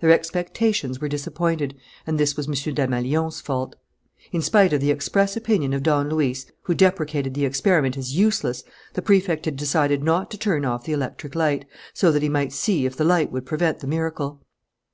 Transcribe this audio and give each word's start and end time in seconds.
Their 0.00 0.10
expectations 0.10 1.00
were 1.00 1.08
disappointed; 1.08 1.74
and 2.06 2.20
this 2.20 2.36
was 2.36 2.46
M. 2.46 2.52
Desmalions's 2.74 3.40
fault. 3.40 3.74
In 4.30 4.42
spite 4.42 4.74
of 4.74 4.82
the 4.82 4.90
express 4.90 5.34
opinion 5.34 5.72
of 5.72 5.82
Don 5.82 6.10
Luis, 6.10 6.44
who 6.64 6.74
deprecated 6.74 7.32
the 7.32 7.46
experiment 7.46 7.96
as 7.96 8.14
useless, 8.14 8.64
the 8.92 9.00
Prefect 9.00 9.46
had 9.46 9.56
decided 9.56 10.04
not 10.04 10.30
to 10.32 10.36
turn 10.36 10.66
off 10.66 10.84
the 10.84 10.92
electric 10.92 11.34
light, 11.34 11.64
so 11.94 12.12
that 12.12 12.20
he 12.20 12.28
might 12.28 12.52
see 12.52 12.84
if 12.84 12.98
the 12.98 13.04
light 13.04 13.32
would 13.32 13.46
prevent 13.46 13.78
the 13.80 13.86
miracle. 13.86 14.42